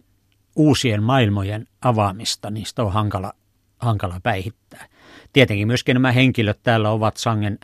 [0.55, 3.33] uusien maailmojen avaamista, niistä on hankala,
[3.79, 4.87] hankala päihittää.
[5.33, 7.59] Tietenkin myöskin nämä henkilöt täällä ovat sangen,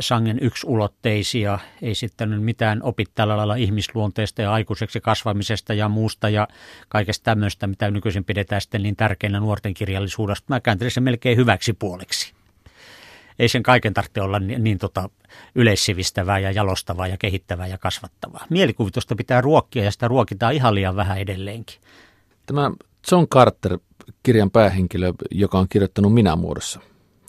[0.00, 6.48] sangen yksulotteisia, ei sitten mitään opit tällä lailla ihmisluonteesta ja aikuiseksi kasvamisesta ja muusta ja
[6.88, 10.44] kaikesta tämmöistä, mitä nykyisin pidetään sitten niin tärkeänä nuorten kirjallisuudesta.
[10.48, 12.32] Mä kääntelin sen melkein hyväksi puoleksi.
[13.38, 15.10] Ei sen kaiken tarvitse olla niin, niin tota,
[15.54, 18.46] yleissivistävää ja jalostavaa ja kehittävää ja kasvattavaa.
[18.50, 21.80] Mielikuvitusta pitää ruokkia ja sitä ruokitaan ihan liian vähän edelleenkin.
[22.46, 22.70] Tämä
[23.12, 23.78] John Carter
[24.22, 26.80] kirjan päähenkilö, joka on kirjoittanut minä muodossa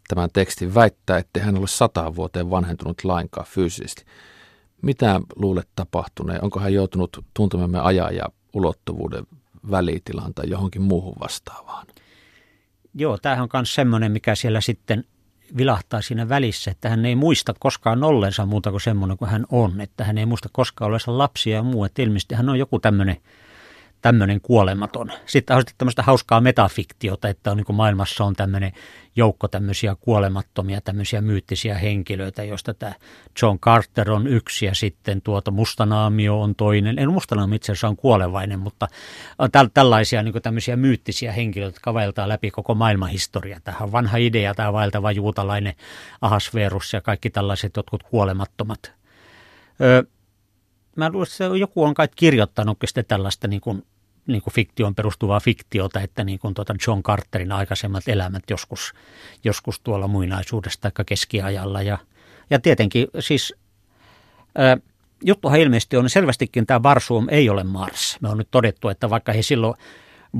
[0.07, 4.05] tämän tekstin, väittää, että hän ole sataan vuoteen vanhentunut lainkaan fyysisesti.
[4.81, 6.43] Mitä luulet tapahtuneen?
[6.43, 9.27] Onko hän joutunut tuntemamme ajan ja ulottuvuuden
[9.71, 11.87] välitilaan tai johonkin muuhun vastaavaan?
[12.93, 15.03] Joo, tämähän on myös semmoinen, mikä siellä sitten
[15.57, 19.81] vilahtaa siinä välissä, että hän ei muista koskaan ollensa muuta kuin semmoinen kuin hän on.
[19.81, 21.83] Että hän ei muista koskaan ollensa lapsia ja muu.
[21.83, 23.17] Että ilmeisesti hän on joku tämmöinen–
[24.05, 25.11] tämmöinen kuolematon.
[25.25, 28.71] Sitten on sitten tämmöistä hauskaa metafiktiota, että on niin kuin maailmassa on tämmöinen
[29.15, 32.93] joukko tämmöisiä kuolemattomia, tämmöisiä myyttisiä henkilöitä, joista tämä
[33.41, 36.99] John Carter on yksi ja sitten tuota Mustanaamio on toinen.
[36.99, 38.87] En Mustanaamio itse asiassa on kuolevainen, mutta
[39.39, 43.59] on täl- tällaisia niin tämmöisiä myyttisiä henkilöitä, jotka vaeltaa läpi koko maailman historia.
[43.63, 45.73] Tähän vanha idea, tämä vaeltava juutalainen
[46.21, 48.93] Ahasverus ja kaikki tällaiset jotkut kuolemattomat.
[49.81, 50.03] Öö,
[50.95, 53.83] mä luulen, että joku on kai kirjoittanut sitten tällaista niin kuin
[54.27, 58.93] niin kuin fiktioon perustuvaa fiktiota, että niin kuin tuota John Carterin aikaisemmat elämät joskus,
[59.43, 61.81] joskus tuolla muinaisuudesta tai keskiajalla.
[61.81, 61.97] Ja,
[62.49, 63.53] ja tietenkin siis
[64.57, 64.77] ää,
[65.23, 68.17] juttuhan ilmeisesti on selvästikin tämä Barsoom ei ole Mars.
[68.21, 69.75] Me on nyt todettu, että vaikka he silloin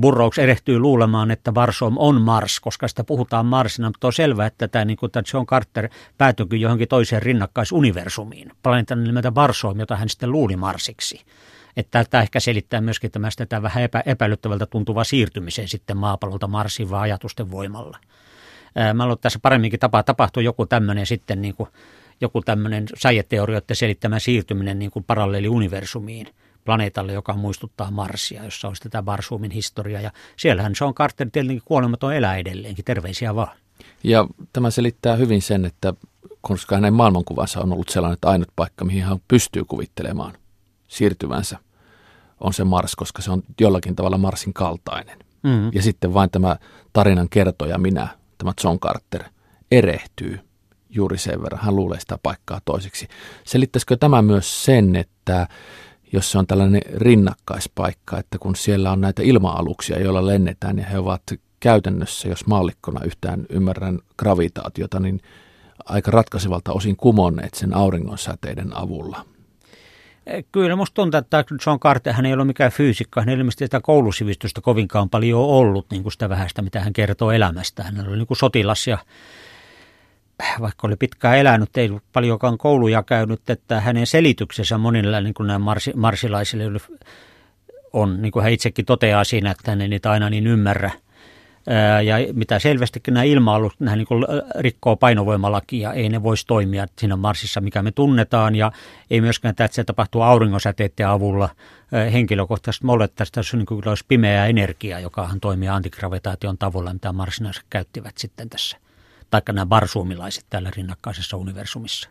[0.00, 4.68] Burroughs erehtyy luulemaan, että Barsoom on Mars, koska sitä puhutaan Marsina, mutta on selvää, että
[4.68, 8.52] tämä, niin kuin tämä John Carter päätyikin johonkin toiseen rinnakkaisuniversumiin.
[8.62, 11.24] Planeetan nimeltä Barsoom, jota hän sitten luuli Marsiksi.
[11.76, 17.02] Että tämä ehkä selittää myöskin tämä vähän epä, epäilyttävältä tuntuva siirtymiseen sitten maapallolta Marsin vaan
[17.02, 17.98] ajatusten voimalla.
[18.94, 21.68] Mä luulen, että tässä paremminkin tapa, tapahtuu joku tämmöinen sitten niin kuin,
[22.20, 26.26] joku tämmöinen säijeteorioiden selittämä siirtyminen niin kuin paralleeliuniversumiin
[26.64, 30.00] planeetalle, joka muistuttaa Marsia, jossa olisi tätä Barsoomin historiaa.
[30.00, 32.84] Ja siellähän John Carter tietenkin kuolematon elää edelleenkin.
[32.84, 33.56] Terveisiä vaan.
[34.04, 35.94] Ja tämä selittää hyvin sen, että
[36.40, 40.32] koska hänen maailmankuvansa on ollut sellainen, että ainut paikka, mihin hän pystyy kuvittelemaan
[40.88, 41.58] siirtyvänsä,
[42.40, 45.18] on se Mars, koska se on jollakin tavalla Marsin kaltainen.
[45.42, 45.70] Mm.
[45.74, 46.56] Ja sitten vain tämä
[46.92, 49.24] tarinan kertoja minä, tämä John Carter,
[49.70, 50.40] erehtyy
[50.90, 51.60] juuri sen verran.
[51.62, 53.08] Hän luulee sitä paikkaa toiseksi.
[53.44, 55.48] Selittäisikö tämä myös sen, että
[56.12, 60.98] jos se on tällainen rinnakkaispaikka, että kun siellä on näitä ilma-aluksia, joilla lennetään ja he
[60.98, 61.22] ovat
[61.60, 65.20] käytännössä, jos maallikkona yhtään ymmärrän gravitaatiota, niin
[65.84, 69.24] aika ratkaisevalta osin kumonneet sen auringon säteiden avulla.
[70.52, 73.80] Kyllä musta tuntuu, että John Carter, hän ei ole mikään fyysikko, hän ei ilmeisesti sitä
[73.80, 77.82] koulusivistystä kovinkaan paljon ollut, niin kuin sitä vähäistä, mitä hän kertoo elämästä.
[77.82, 78.98] Hän oli niin kuin sotilas ja
[80.60, 85.92] vaikka oli pitkään elänyt, ei paljonkaan kouluja käynyt, että hänen selityksensä monille niin kuin marsi,
[85.96, 86.80] marsilaisille
[87.92, 90.90] on, niin kuin hän itsekin toteaa siinä, että hän ei niitä aina niin ymmärrä.
[92.04, 94.06] Ja mitä selvästikin nämä ilma nämä niin
[94.58, 98.72] rikkoo painovoimalakia, ei ne voisi toimia siinä Marsissa, mikä me tunnetaan, ja
[99.10, 101.48] ei myöskään tämä, että se tapahtuu auringonsäteiden avulla.
[102.12, 107.64] Henkilökohtaisesti me olettaisiin, että se niin olisi pimeää energiaa, joka toimii antigravitaation tavalla, mitä marsinaiset
[107.70, 108.76] käyttivät sitten tässä
[109.30, 112.08] taikka nämä barsuumilaiset täällä rinnakkaisessa universumissa.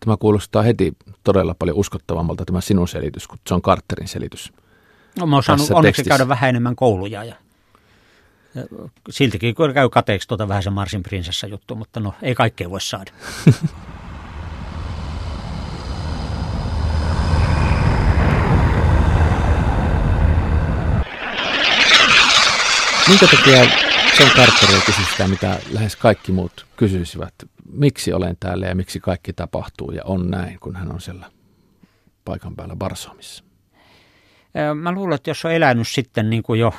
[0.00, 4.52] Tämä kuulostaa heti todella paljon uskottavammalta tämä sinun selitys kuin John Carterin selitys.
[5.18, 6.08] No, mä oon saanut onneksi tekstissä.
[6.08, 7.36] käydä vähän enemmän kouluja ja, ja
[9.10, 13.12] siltikin käy kateeksi tuota vähän se Marsin prinsessa juttu, mutta no ei kaikkea voi saada.
[23.08, 23.58] Minkä takia
[24.20, 27.34] John Carter kysyi sitä, mitä lähes kaikki muut kysyisivät.
[27.72, 31.30] Miksi olen täällä ja miksi kaikki tapahtuu ja on näin, kun hän on siellä
[32.24, 33.44] paikan päällä Barsomissa?
[34.74, 36.74] Mä luulen, että jos on elänyt sitten niin kuin jo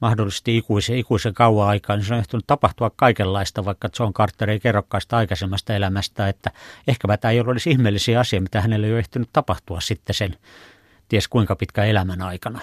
[0.00, 4.60] mahdollisesti ikuisen, ikuisen kauan aikaa, niin se on ehtinyt tapahtua kaikenlaista, vaikka John Carter ei
[4.60, 6.50] kerrokaan sitä aikaisemmasta elämästä, että
[6.88, 10.36] ehkä tämä ei ole olisi ihmeellisiä asia, mitä hänelle ei ole ehtinyt tapahtua sitten sen
[11.08, 12.60] ties kuinka pitkä elämän aikana.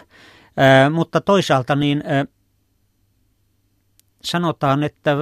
[0.58, 2.26] Ää, mutta toisaalta niin ää,
[4.23, 5.15] sanotaan, että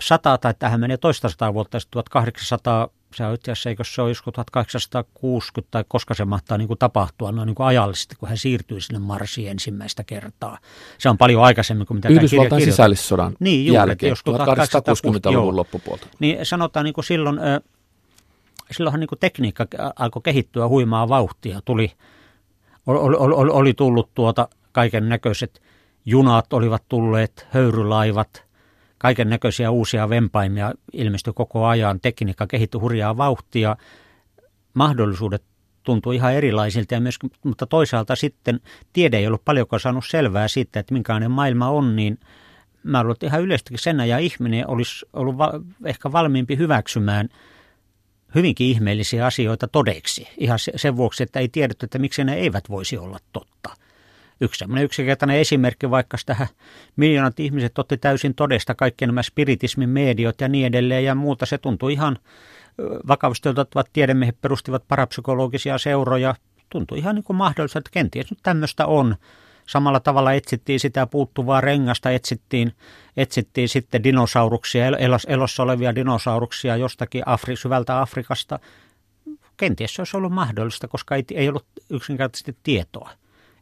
[0.00, 4.10] sata tai tähän menee toista sataa vuotta, 1800, se on itse asiassa, eikö se ole
[4.10, 8.38] joskus 1860 tai koska se mahtaa niin kuin tapahtua noin niin kuin ajallisesti, kun hän
[8.38, 10.58] siirtyy sinne Marsiin ensimmäistä kertaa.
[10.98, 16.06] Se on paljon aikaisemmin kuin mitä Yhdysvaltain kirja sisällissodan niin, juuri, jälkeen, joskus 1860-luvun loppupuolta.
[16.18, 17.38] Niin sanotaan niin kuin silloin,
[18.70, 19.66] silloinhan niin kuin tekniikka
[19.98, 21.60] alkoi kehittyä huimaa vauhtia.
[21.64, 21.92] Tuli,
[22.86, 25.62] oli, oli, oli tullut tuota kaiken näköiset
[26.06, 28.45] junat olivat tulleet, höyrylaivat,
[28.98, 33.76] kaiken näköisiä uusia vempaimia ilmestyi koko ajan, tekniikka kehittyi hurjaa vauhtia,
[34.74, 35.42] mahdollisuudet
[35.82, 38.60] tuntui ihan erilaisilta, ja myös, mutta toisaalta sitten
[38.92, 42.18] tiede ei ollut paljonkaan saanut selvää siitä, että minkälainen maailma on, niin
[42.82, 47.28] mä luulen, että ihan yleistäkin sen ja ihminen olisi ollut va- ehkä valmiimpi hyväksymään
[48.34, 50.28] hyvinkin ihmeellisiä asioita todeksi.
[50.38, 53.85] Ihan sen vuoksi, että ei tiedetty, että miksi ne eivät voisi olla totta.
[54.40, 56.48] Yksi sellainen yksinkertainen esimerkki vaikka tähän
[56.96, 61.46] miljoonat ihmiset otti täysin todesta kaikki nämä spiritismin mediot ja niin edelleen ja muuta.
[61.46, 62.18] Se tuntui ihan
[63.08, 66.34] vakavasti otettavat tiedemiehet perustivat parapsykologisia seuroja.
[66.70, 69.16] Tuntui ihan niin kuin mahdollista, että kenties nyt tämmöistä on.
[69.66, 72.72] Samalla tavalla etsittiin sitä puuttuvaa rengasta, etsittiin,
[73.16, 78.58] etsittiin sitten dinosauruksia, elos, elossa olevia dinosauruksia jostakin Afri, syvältä Afrikasta.
[79.56, 83.10] Kenties se olisi ollut mahdollista, koska ei, ei ollut yksinkertaisesti tietoa.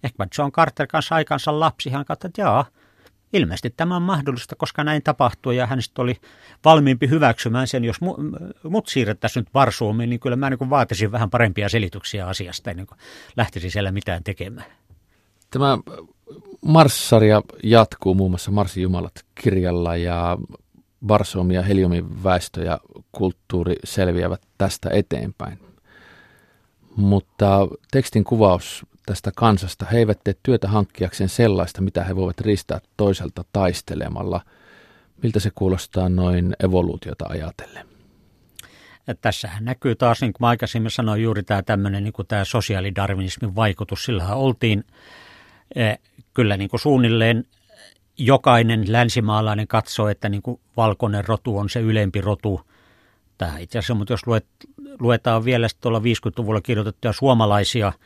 [0.04, 2.66] Ehkä John Carter kanssa aikansa lapsi, hän katsoi, että jaa,
[3.32, 6.16] ilmeisesti tämä on mahdollista, koska näin tapahtui ja hän sitten oli
[6.64, 7.84] valmiimpi hyväksymään sen.
[7.84, 7.96] Jos
[8.62, 12.98] mut siirrettäisiin nyt Varsuumiin, niin kyllä mä niin vaatisin vähän parempia selityksiä asiasta ennen kuin
[13.36, 14.66] lähtisin siellä mitään tekemään.
[15.50, 15.78] Tämä
[16.66, 20.38] Mars-sarja jatkuu muun muassa Marsin jumalat kirjalla ja
[21.08, 22.80] Varsoomi ja Heliumin väestö ja
[23.12, 25.58] kulttuuri selviävät tästä eteenpäin.
[26.96, 29.86] Mutta tekstin kuvaus tästä kansasta.
[29.92, 34.40] He eivät tee työtä hankkiakseen sellaista, mitä he voivat ristää toiselta taistelemalla.
[35.22, 37.86] Miltä se kuulostaa noin evoluutiota ajatellen?
[39.06, 43.56] Ja tässähän näkyy taas, niin kuin aikaisemmin sanoin, juuri tämä tämmöinen niin kuin tämä sosiaalidarwinismin
[43.56, 44.04] vaikutus.
[44.04, 44.84] Sillähän oltiin
[45.74, 45.98] eh,
[46.34, 47.44] kyllä niin kuin suunnilleen
[48.18, 52.60] jokainen länsimaalainen katsoo, että niin kuin valkoinen rotu on se ylempi rotu.
[53.38, 54.46] Tämä itse asiassa, mutta jos luet,
[55.00, 57.92] luetaan vielä tuolla 50-luvulla kirjoitettuja suomalaisia–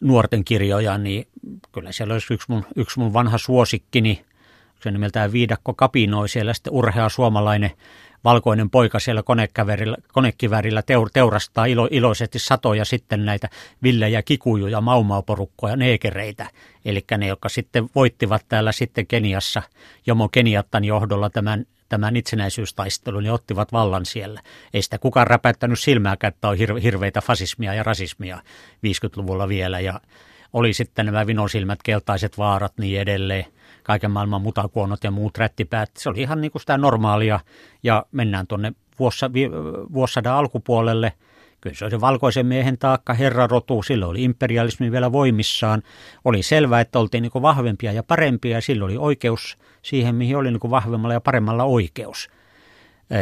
[0.00, 1.28] nuorten kirjoja, niin
[1.72, 4.24] kyllä siellä olisi yksi mun, yksi mun vanha suosikkini,
[4.82, 7.70] se nimeltään Viidakko kapinoi, siellä sitten urhea suomalainen
[8.24, 9.22] valkoinen poika siellä
[10.12, 13.48] konekivärillä, teur, teurastaa ilo, iloisesti satoja sitten näitä
[13.82, 16.50] villejä, kikujuja, maumauporukkoja, neekereitä.
[16.84, 19.62] Eli ne, jotka sitten voittivat täällä sitten Keniassa,
[20.06, 24.40] Jomo Keniattan johdolla tämän tämän itsenäisyystaistelun ja ottivat vallan siellä.
[24.74, 28.38] Ei sitä kukaan räpättänyt silmääkään, että on hirveitä fasismia ja rasismia
[28.86, 29.80] 50-luvulla vielä.
[29.80, 30.00] Ja
[30.52, 33.44] oli sitten nämä vinosilmät, keltaiset vaarat niin edelleen,
[33.82, 35.90] kaiken maailman mutakuonot ja muut rättipäät.
[35.98, 37.40] Se oli ihan niin kuin sitä normaalia
[37.82, 38.72] ja mennään tuonne
[39.92, 41.12] vuosisadan alkupuolelle.
[41.60, 45.82] Kyllä se oli se valkoisen miehen taakka, herrarotu, silloin oli imperialismi vielä voimissaan.
[46.24, 50.50] Oli selvää, että oltiin niin vahvempia ja parempia ja silloin oli oikeus siihen, mihin oli
[50.50, 52.30] niin vahvemmalla ja paremmalla oikeus.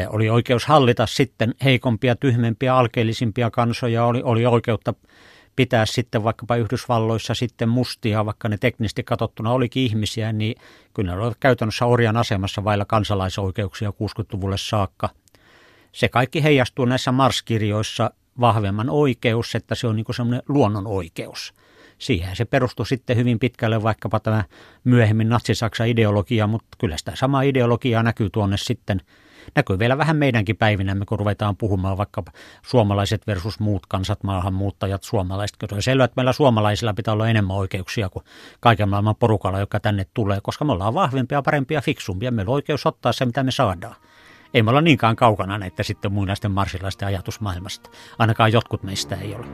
[0.09, 4.95] Oli oikeus hallita sitten heikompia, tyhmempiä, alkeellisimpia kansoja, oli, oli oikeutta
[5.57, 10.55] pitää sitten vaikkapa Yhdysvalloissa sitten mustia, vaikka ne teknisesti katsottuna olikin ihmisiä, niin
[10.95, 15.09] kyllä ne olivat käytännössä orjan asemassa vailla kansalaisoikeuksia 60-luvulle saakka.
[15.93, 18.11] Se kaikki heijastuu näissä marskirjoissa
[18.41, 21.55] vahvemman oikeus, että se on niin semmoinen luonnon oikeus.
[21.99, 24.45] Siihen se perustui sitten hyvin pitkälle vaikkapa tämä
[24.85, 29.01] myöhemmin natsi-Saksan ideologia, mutta kyllä sitä samaa ideologiaa näkyy tuonne sitten–
[29.55, 32.23] näkyy vielä vähän meidänkin päivinämme, kun ruvetaan puhumaan vaikka
[32.63, 35.57] suomalaiset versus muut kansat, maahanmuuttajat, suomalaiset.
[35.57, 38.25] Kyllä on selvä, että meillä suomalaisilla pitää olla enemmän oikeuksia kuin
[38.61, 42.31] kaiken maailman porukalla, joka tänne tulee, koska me ollaan vahvempia, parempia, fiksumpia.
[42.31, 43.95] Meillä on oikeus ottaa se, mitä me saadaan.
[44.55, 47.91] Ei me olla niinkään kaukana näitä sitten muinaisten marsilaisten ajatusmaailmasta.
[48.19, 49.47] Ainakaan jotkut meistä ei ole.